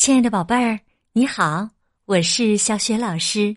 [0.00, 0.80] 亲爱的宝贝儿，
[1.12, 1.68] 你好，
[2.06, 3.54] 我是小雪老师，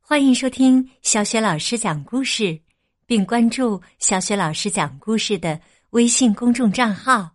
[0.00, 2.58] 欢迎收听小雪老师讲故事，
[3.04, 5.60] 并关注小雪老师讲故事的
[5.90, 7.32] 微信公众账号。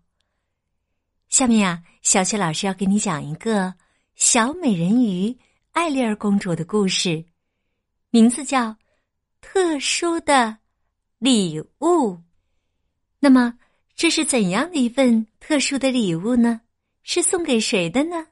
[1.27, 3.71] 下面啊，小雪老师要给你讲一个
[4.15, 5.37] 小美人鱼
[5.73, 7.23] 艾丽儿公主的故事，
[8.09, 8.71] 名字叫
[9.41, 10.57] 《特殊的
[11.19, 12.13] 礼物》。
[13.19, 13.59] 那么，
[13.95, 16.61] 这是怎样的一份特殊的礼物呢？
[17.03, 18.25] 是送给谁的呢？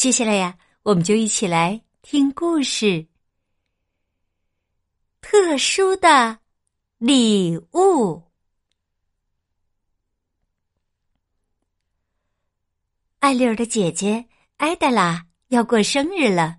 [0.00, 3.06] 接下来呀，我们就一起来听故事。
[5.20, 6.38] 特殊的
[6.96, 8.22] 礼物，
[13.18, 14.24] 艾丽儿的姐姐
[14.56, 16.56] 艾黛拉要过生日了。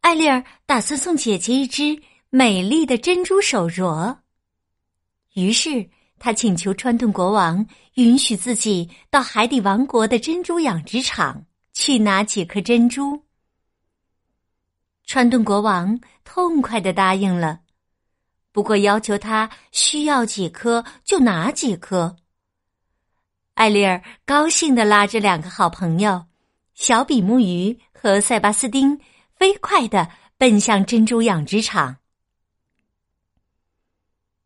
[0.00, 4.16] 艾丽儿打算送姐姐一只美丽的珍珠手镯，
[5.34, 7.66] 于是她请求川顿国王
[7.96, 11.44] 允许自己到海底王国的珍珠养殖场。
[11.74, 13.24] 去拿几颗珍珠。
[15.04, 17.60] 川顿国王痛快的答应了，
[18.52, 22.16] 不过要求他需要几颗就拿几颗。
[23.52, 26.24] 艾丽儿高兴的拉着两个好朋友
[26.72, 28.98] 小比目鱼和塞巴斯丁，
[29.34, 31.98] 飞快的奔向珍珠养殖场。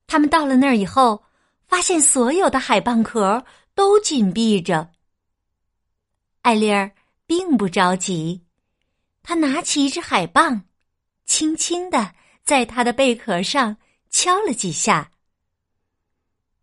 [0.06, 1.22] 他们到了那儿以后，
[1.66, 4.90] 发现所有的海蚌壳都紧闭着。
[6.40, 6.90] 艾丽儿。
[7.28, 8.42] 并不着急，
[9.22, 10.62] 他拿起一只海蚌，
[11.26, 13.76] 轻轻的在它的贝壳上
[14.08, 15.12] 敲了几下。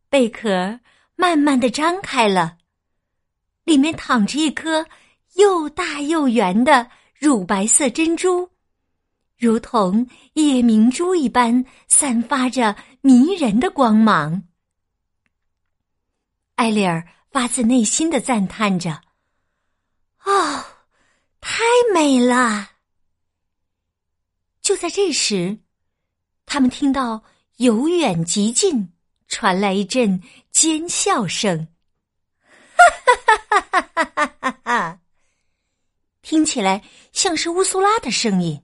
[0.09, 0.79] 贝壳
[1.15, 2.57] 慢慢的张开了，
[3.63, 4.87] 里面躺着一颗
[5.35, 8.49] 又大又圆的乳白色珍珠，
[9.37, 14.41] 如同夜明珠一般，散发着迷人的光芒。
[16.55, 19.04] 艾丽儿发自内心的赞叹着。
[20.25, 20.65] 哦，
[21.39, 22.71] 太美了！
[24.61, 25.59] 就在这时，
[26.47, 27.23] 他们听到
[27.57, 28.91] 由远及近
[29.27, 31.67] 传来一阵尖笑声，
[32.75, 34.59] 哈哈哈哈哈哈！
[34.63, 34.99] 哈
[36.23, 36.83] 听起来
[37.13, 38.59] 像是乌苏拉的声音。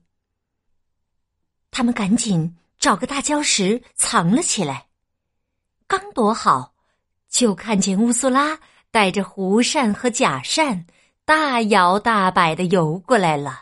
[1.70, 4.88] 他们赶紧找个大礁石藏了起来，
[5.86, 6.74] 刚躲好，
[7.28, 8.58] 就看见乌苏拉
[8.90, 10.84] 带着弧扇和假扇。
[11.34, 13.58] 大摇大摆的游过来了，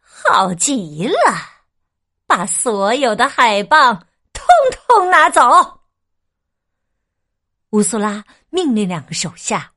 [0.00, 1.16] 好极了！
[2.28, 3.92] 把所有的海蚌
[4.32, 5.80] 通通拿走。
[7.70, 9.72] 乌苏拉命令两个手下：“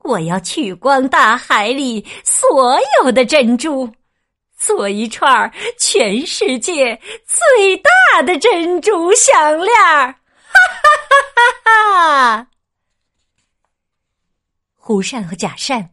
[0.00, 3.86] 我要取光大海里所有的珍珠，
[4.56, 10.14] 做一串全世界最大的珍珠项链！”哈
[10.72, 10.88] 哈
[11.20, 12.46] 哈哈哈！
[14.88, 15.90] 胡善和假扇，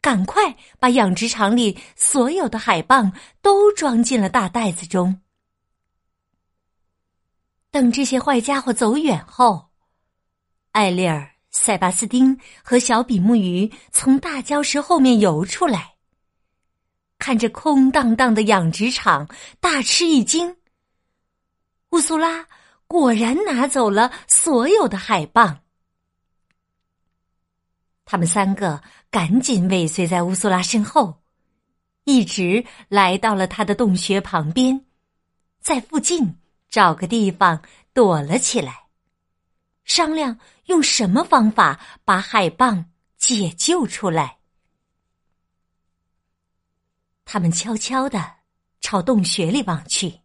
[0.00, 5.20] 赶快把养殖场里所有的海蚌都装进了大袋子中。
[7.70, 9.68] 等这些坏家伙走远后，
[10.72, 15.96] 艾丽尔、塞巴斯丁和小比目鱼从大礁石后面游出来，
[17.18, 19.28] 看着空荡荡的养殖场，
[19.60, 20.56] 大吃一惊。
[21.90, 22.46] 乌苏拉
[22.86, 25.58] 果然拿走了所有的海蚌。
[28.10, 28.80] 他们三个
[29.10, 31.20] 赶紧尾随在乌苏拉身后，
[32.04, 34.82] 一直来到了他的洞穴旁边，
[35.60, 36.38] 在附近
[36.70, 37.60] 找个地方
[37.92, 38.84] 躲了起来，
[39.84, 42.82] 商量用什么方法把海蚌
[43.18, 44.38] 解救出来。
[47.26, 48.36] 他们悄悄的
[48.80, 50.20] 朝洞穴里望去，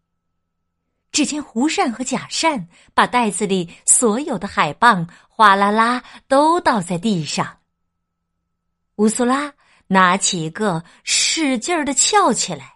[1.12, 7.58] 只见胡扇和假扇把袋子里所有的海蚌哗啦啦都倒在地上。
[8.98, 9.52] 乌苏拉
[9.88, 12.76] 拿起一个，使劲儿的翘起来。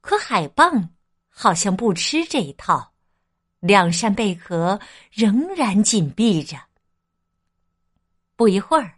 [0.00, 0.88] 可海蚌
[1.28, 2.92] 好像不吃这一套，
[3.58, 4.78] 两扇贝壳
[5.10, 6.56] 仍然紧闭着。
[8.36, 8.94] 不一会儿，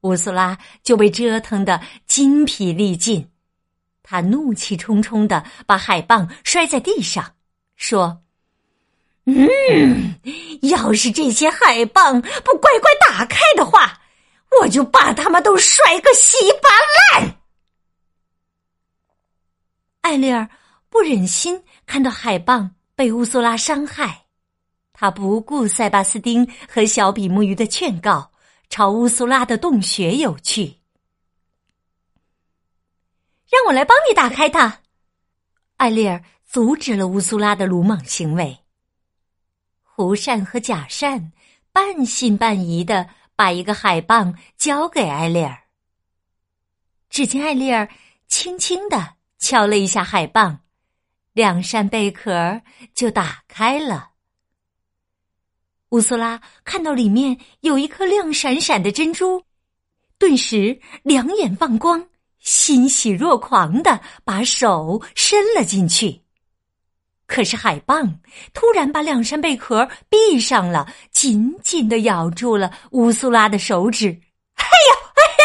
[0.00, 3.30] 乌苏拉就被折腾的筋疲力尽，
[4.02, 7.34] 他怒气冲冲的把海蚌摔在地上，
[7.76, 8.22] 说
[9.26, 10.18] ：“嗯，
[10.62, 14.00] 要是这些海蚌不乖乖打开的话。”
[14.60, 17.38] 我就把他们都摔个稀巴烂！
[20.00, 20.48] 艾丽儿
[20.88, 24.26] 不忍心看到海蚌被乌苏拉伤害，
[24.92, 28.32] 他不顾塞巴斯丁和小比目鱼的劝告，
[28.68, 30.78] 朝乌苏拉的洞穴游去。
[33.50, 34.80] 让我来帮你打开它！
[35.76, 38.58] 艾丽儿阻止了乌苏拉的鲁莽行为。
[39.82, 41.32] 胡善和假善
[41.70, 43.10] 半信半疑的。
[43.38, 45.62] 把一个海蚌交给艾丽儿。
[47.08, 47.88] 只见艾丽儿
[48.26, 50.58] 轻轻的敲了一下海蚌，
[51.34, 52.60] 两扇贝壳
[52.92, 54.10] 就打开了。
[55.90, 59.44] 乌苏拉看到里面有一颗亮闪闪的珍珠，
[60.18, 62.08] 顿时两眼放光，
[62.40, 66.24] 欣喜若狂的把手伸了进去。
[67.28, 68.10] 可是海蚌
[68.54, 74.06] 突然把两扇贝壳闭上了，紧紧的咬住了乌苏拉的手指。
[74.56, 75.44] 哎呀，哎呀，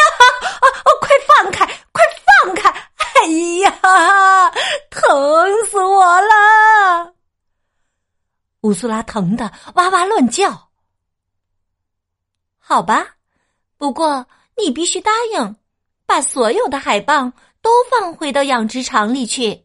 [0.62, 2.02] 哦，快放开，快
[2.42, 2.70] 放开！
[2.98, 3.26] 哎
[3.60, 4.50] 呀，
[4.90, 7.14] 疼死我了！
[8.62, 10.70] 乌苏拉疼得哇哇乱叫。
[12.58, 13.06] 好吧，
[13.76, 14.26] 不过
[14.56, 15.56] 你必须答应，
[16.06, 17.30] 把所有的海蚌
[17.60, 19.63] 都放回到养殖场里去。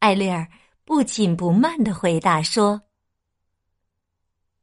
[0.00, 0.46] 艾丽儿
[0.84, 2.82] 不紧不慢的回答说：“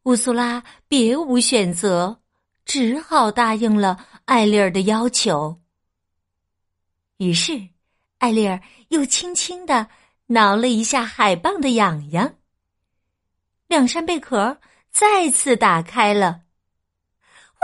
[0.03, 2.19] 乌苏拉别无选择，
[2.65, 5.59] 只好答应了艾丽儿的要求。”
[7.17, 7.69] 于是，
[8.19, 9.87] 艾丽儿又轻轻的。
[10.29, 12.35] 挠了一下海蚌的痒痒，
[13.67, 14.59] 两扇贝壳
[14.91, 16.41] 再次打开了。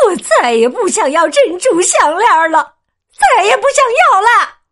[0.08, 2.78] 我再也不想要珍珠项链了，
[3.12, 3.84] 再也不想
[4.14, 4.63] 要了。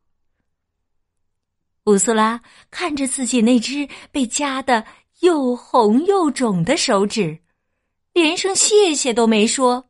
[1.86, 4.86] 乌苏拉看着自己那只被夹得
[5.22, 7.40] 又红又肿的手指，
[8.14, 9.90] 连声谢谢都没说，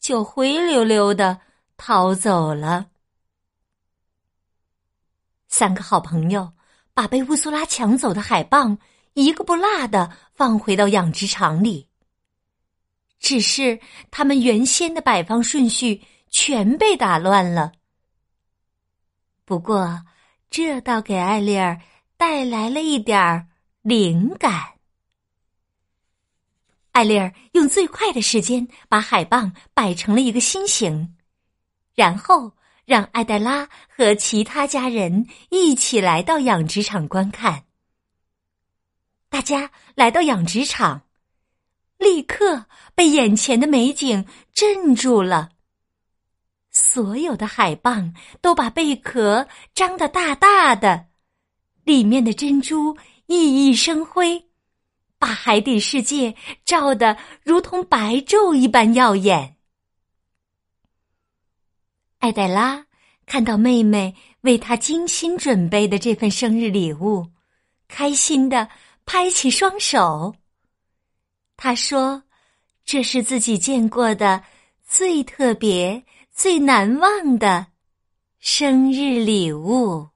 [0.00, 1.40] 就灰溜溜的
[1.76, 2.86] 逃走了。
[5.48, 6.52] 三个好朋友。
[6.98, 8.76] 把被乌苏拉抢走的海蚌
[9.14, 11.86] 一个不落的放回到养殖场里。
[13.20, 13.78] 只是
[14.10, 17.70] 他们原先的摆放顺序全被打乱了。
[19.44, 20.04] 不过，
[20.50, 21.80] 这倒给艾丽儿
[22.16, 23.46] 带来了一点儿
[23.82, 24.74] 灵感。
[26.92, 31.14] 艾丽儿用最快的时间把海蚌摆成了一个心形，
[31.94, 32.52] 然后。
[32.88, 37.64] 让艾黛拉和其他家人一起来到养殖场观看。
[39.28, 41.02] 大家来到养殖场，
[41.98, 42.64] 立刻
[42.94, 44.24] 被眼前的美景
[44.54, 45.50] 镇住了。
[46.98, 51.06] 所有的海蚌都把贝壳张得大大的，
[51.84, 52.92] 里面的珍珠
[53.28, 54.48] 熠熠生辉，
[55.16, 56.34] 把海底世界
[56.64, 59.58] 照得如同白昼一般耀眼。
[62.18, 62.84] 艾黛拉
[63.26, 67.24] 看到妹妹为她精心准备的这份生日礼物，
[67.86, 68.68] 开心的
[69.06, 70.34] 拍起双手。
[71.56, 72.24] 她说
[72.84, 74.42] ：“这是自己见过的
[74.84, 76.04] 最特别、
[76.38, 77.66] 最难忘的
[78.38, 80.08] 生日礼物。”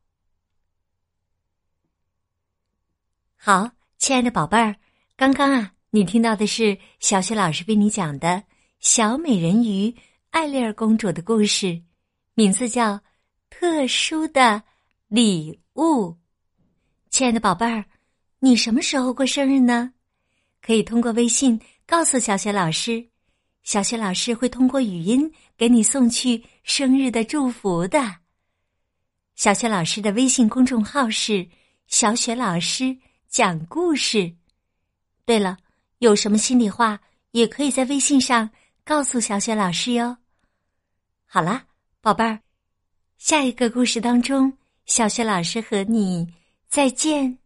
[3.35, 4.77] 好，亲爱的宝贝儿，
[5.17, 8.29] 刚刚啊，你听到的是小雪老师为你讲的
[8.79, 9.93] 《小美人鱼
[10.31, 11.83] 艾丽儿公主》的故事。
[12.35, 12.95] 名字叫
[13.51, 14.63] 《特殊的
[15.09, 16.05] 礼物》，
[17.11, 17.85] 亲爱的宝贝儿，
[18.39, 19.93] 你什么时候过生日呢？
[20.61, 23.05] 可以通过微信告诉小雪老师，
[23.63, 28.17] 小雪老师会通过语音给你送去生日的祝福的。
[29.35, 31.49] 小雪老师的微信公众号是
[31.87, 32.97] “小雪老师
[33.29, 34.35] 讲故事”。
[35.25, 35.57] 对了，
[35.99, 37.01] 有什么心里话
[37.31, 38.51] 也可以在微信上
[38.85, 40.17] 告诉小雪老师哟。
[41.27, 41.67] 好啦。
[42.05, 42.41] 宝贝儿，
[43.17, 46.27] 下一个故事当中，小雪老师和你
[46.67, 47.39] 再见。